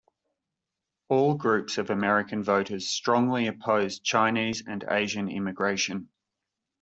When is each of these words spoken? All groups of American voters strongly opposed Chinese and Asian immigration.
All 1.09 1.35
groups 1.35 1.77
of 1.77 1.91
American 1.91 2.43
voters 2.43 2.89
strongly 2.89 3.45
opposed 3.45 4.03
Chinese 4.03 4.63
and 4.65 4.83
Asian 4.89 5.29
immigration. 5.29 6.09